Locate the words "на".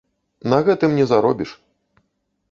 0.53-0.59